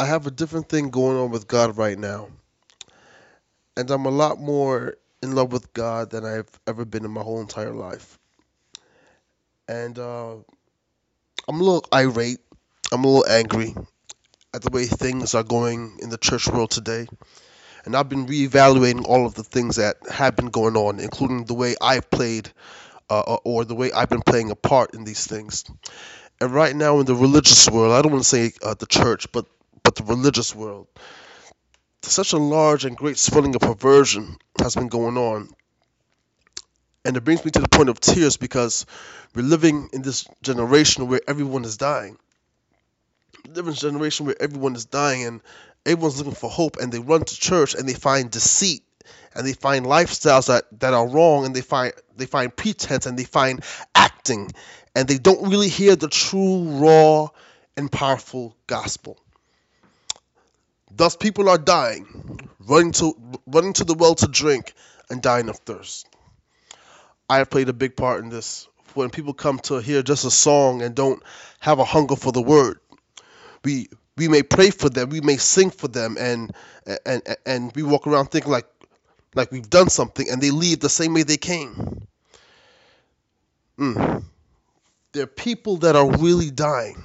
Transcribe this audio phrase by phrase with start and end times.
[0.00, 2.28] I have a different thing going on with God right now.
[3.76, 7.22] And I'm a lot more in love with God than I've ever been in my
[7.22, 8.16] whole entire life.
[9.66, 10.36] And uh,
[11.48, 12.38] I'm a little irate.
[12.92, 13.74] I'm a little angry
[14.54, 17.08] at the way things are going in the church world today.
[17.84, 21.54] And I've been reevaluating all of the things that have been going on, including the
[21.54, 22.50] way I've played
[23.10, 25.64] uh, uh or the way I've been playing a part in these things.
[26.40, 29.32] And right now in the religious world, I don't want to say uh, the church,
[29.32, 29.46] but
[29.88, 30.86] but the religious world,
[32.02, 35.48] such a large and great swelling of perversion has been going on.
[37.06, 38.84] And it brings me to the point of tears because
[39.34, 42.18] we're living in this generation where everyone is dying.
[43.48, 45.40] Live in generation where everyone is dying and
[45.86, 48.82] everyone's looking for hope and they run to church and they find deceit
[49.34, 53.18] and they find lifestyles that, that are wrong and they find they find pretense and
[53.18, 54.50] they find acting
[54.94, 57.28] and they don't really hear the true raw
[57.78, 59.18] and powerful gospel
[60.90, 63.14] thus people are dying running to
[63.46, 64.74] running to the well to drink
[65.10, 66.06] and dying of thirst
[67.28, 70.30] i have played a big part in this when people come to hear just a
[70.30, 71.22] song and don't
[71.60, 72.78] have a hunger for the word
[73.64, 76.52] we we may pray for them we may sing for them and
[77.04, 78.66] and and we walk around thinking like
[79.34, 82.06] like we've done something and they leave the same way they came.
[83.78, 84.24] Mm.
[85.12, 87.02] There are people that are really dying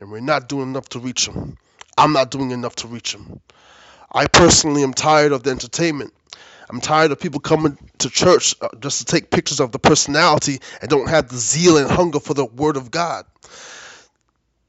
[0.00, 1.56] and we're not doing enough to reach them.
[1.96, 3.40] I'm not doing enough to reach them.
[4.12, 6.12] I personally am tired of the entertainment.
[6.70, 10.60] I'm tired of people coming to church uh, just to take pictures of the personality
[10.80, 13.26] and don't have the zeal and hunger for the Word of God.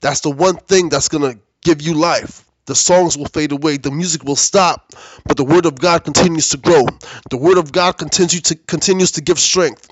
[0.01, 2.45] That's the one thing that's going to give you life.
[2.65, 4.93] The songs will fade away, the music will stop,
[5.25, 6.85] but the word of God continues to grow.
[7.29, 9.87] The word of God continues to continues to give strength.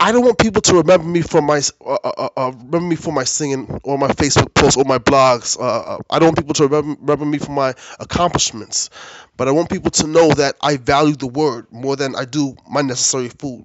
[0.00, 2.96] I don't want people to remember me for my uh, uh, uh, uh remember me
[2.96, 5.58] for my singing or my Facebook posts or my blogs.
[5.58, 8.90] Uh, uh, I don't want people to remember, remember me for my accomplishments,
[9.36, 12.56] but I want people to know that I value the word more than I do
[12.68, 13.64] my necessary food.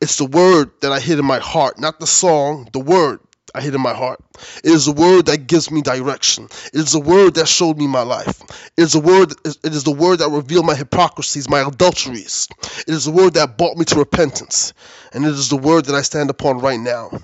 [0.00, 3.20] It's the word that I hid in my heart, not the song, the word.
[3.56, 4.20] I hid in my heart.
[4.62, 6.44] It is a word that gives me direction.
[6.74, 8.42] It is a word that showed me my life.
[8.76, 9.32] It is a word.
[9.46, 12.48] It is the word that revealed my hypocrisies, my adulteries.
[12.86, 14.74] It is the word that brought me to repentance,
[15.14, 17.18] and it is the word that I stand upon right now.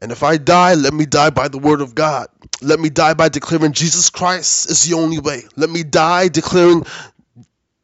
[0.00, 2.28] And if I die, let me die by the word of God.
[2.62, 5.42] Let me die by declaring Jesus Christ is the only way.
[5.56, 6.86] Let me die declaring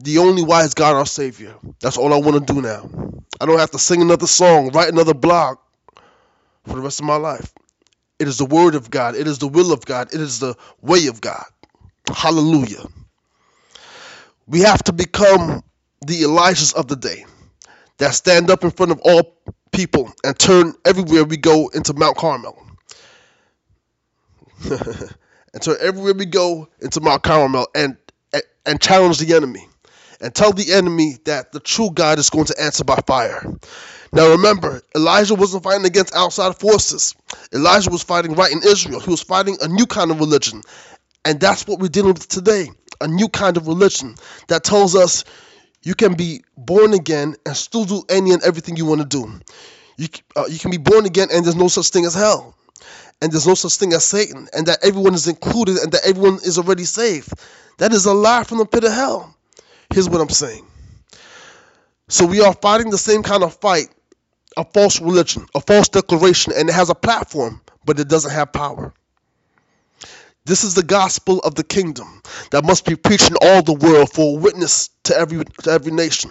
[0.01, 1.55] the only wise God our Savior.
[1.81, 2.89] That's all I want to do now.
[3.39, 5.59] I don't have to sing another song, write another blog
[6.65, 7.53] for the rest of my life.
[8.19, 9.17] It is the word of God.
[9.17, 10.15] It is the will of God.
[10.15, 11.45] It is the way of God.
[12.15, 12.85] Hallelujah.
[14.47, 15.63] We have to become
[16.07, 17.25] the Elijahs of the day
[17.99, 19.37] that stand up in front of all
[19.73, 22.59] people and turn everywhere we go into Mount Carmel.
[24.71, 27.97] and turn everywhere we go into Mount Carmel and,
[28.33, 29.67] and, and challenge the enemy
[30.21, 33.45] and tell the enemy that the true God is going to answer by fire.
[34.13, 37.15] Now remember, Elijah wasn't fighting against outside forces.
[37.53, 39.01] Elijah was fighting right in Israel.
[39.01, 40.63] He was fighting a new kind of religion.
[41.25, 42.69] And that's what we're dealing with today
[43.01, 44.15] a new kind of religion
[44.47, 45.25] that tells us
[45.83, 49.41] you can be born again and still do any and everything you want to do.
[49.97, 52.55] You, uh, you can be born again and there's no such thing as hell.
[53.21, 54.49] And there's no such thing as Satan.
[54.53, 57.33] And that everyone is included and that everyone is already saved.
[57.79, 59.35] That is a lie from the pit of hell.
[59.93, 60.67] Here's what I'm saying.
[62.09, 63.89] So we are fighting the same kind of fight
[64.57, 68.53] a false religion, a false declaration, and it has a platform, but it doesn't have
[68.53, 68.93] power.
[70.45, 72.21] This is the gospel of the kingdom
[72.51, 75.93] that must be preached in all the world for a witness to every to every
[75.93, 76.31] nation.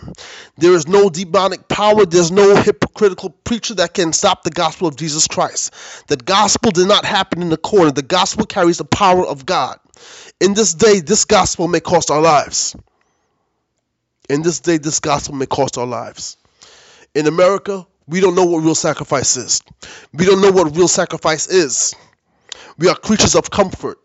[0.57, 4.97] There is no demonic power, there's no hypocritical preacher that can stop the gospel of
[4.97, 5.73] Jesus Christ.
[6.07, 7.91] The gospel did not happen in the corner.
[7.91, 9.79] The gospel carries the power of God.
[10.41, 12.75] In this day, this gospel may cost our lives.
[14.29, 16.35] In this day, this gospel may cost our lives.
[17.15, 19.61] In America, we don't know what real sacrifice is.
[20.13, 21.93] We don't know what real sacrifice is.
[22.77, 23.99] We are creatures of comfort.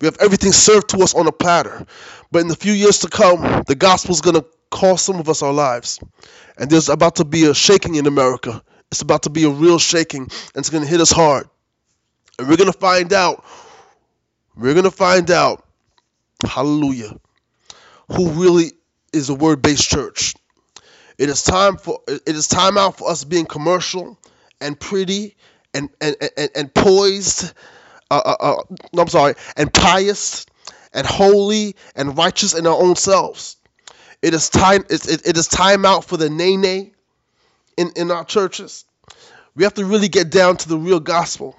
[0.00, 1.86] We have everything served to us on a platter.
[2.32, 5.28] But in the few years to come, the gospel is going to cost some of
[5.28, 6.00] us our lives.
[6.56, 8.62] And there's about to be a shaking in America.
[8.90, 11.48] It's about to be a real shaking, and it's going to hit us hard.
[12.38, 13.44] And we're going to find out,
[14.56, 15.64] we're going to find out,
[16.44, 17.16] hallelujah,
[18.08, 18.72] who really
[19.12, 20.34] is a word based church.
[21.20, 24.18] It is time for it is time out for us being commercial
[24.58, 25.36] and pretty
[25.74, 27.52] and and and, and poised.
[28.10, 28.62] Uh, uh, uh,
[28.98, 30.46] I'm sorry, and pious
[30.94, 33.58] and holy and righteous in our own selves.
[34.22, 34.86] It is time.
[34.88, 36.92] It, it, it is time out for the nay nay
[37.76, 38.86] in in our churches.
[39.54, 41.54] We have to really get down to the real gospel.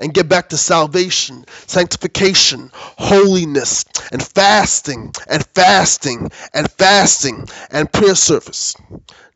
[0.00, 8.16] And get back to salvation, sanctification, holiness, and fasting, and fasting, and fasting, and prayer
[8.16, 8.76] service.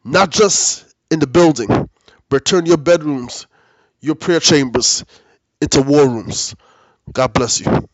[0.04, 1.90] Not just in the building,
[2.30, 3.46] but turn your bedrooms,
[4.00, 5.04] your prayer chambers
[5.62, 6.56] into war rooms.
[7.12, 7.88] God bless you.